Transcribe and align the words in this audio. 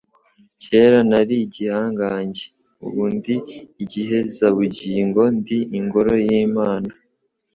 kera 0.63 0.99
nari 1.09 1.35
igihangange. 1.45 2.43
Ubu 2.85 3.03
ndi 3.15 3.35
igihezabugingo, 3.83 5.21
ndi 5.37 5.57
ingoro 5.79 6.13
y'Imana, 6.25 6.91